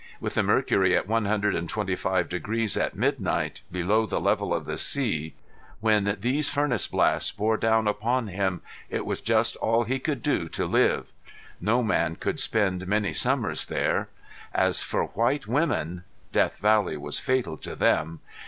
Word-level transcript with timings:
With 0.19 0.33
the 0.33 0.41
mercury 0.41 0.97
at 0.97 1.07
one 1.07 1.25
hundred 1.25 1.53
and 1.53 1.69
twenty 1.69 1.95
five 1.95 2.27
degrees 2.27 2.75
at 2.75 2.95
midnight, 2.95 3.61
below 3.71 4.07
the 4.07 4.19
level 4.19 4.51
of 4.51 4.65
the 4.65 4.79
sea, 4.79 5.35
when 5.79 6.17
these 6.19 6.49
furnace 6.49 6.87
blasts 6.87 7.31
bore 7.31 7.55
down 7.55 7.87
upon 7.87 8.25
him, 8.29 8.61
it 8.89 9.05
was 9.05 9.21
just 9.21 9.57
all 9.57 9.83
he 9.83 9.99
could 9.99 10.23
do 10.23 10.49
to 10.49 10.65
live. 10.65 11.11
No 11.59 11.83
man 11.83 12.15
could 12.15 12.39
spend 12.39 12.87
many 12.87 13.13
summers 13.13 13.67
there. 13.67 14.09
As 14.55 14.81
for 14.81 15.03
white 15.03 15.45
women 15.45 16.03
Death 16.31 16.57
Valley 16.57 16.97
was 16.97 17.19
fatal 17.19 17.55
to 17.57 17.75
them. 17.75 18.21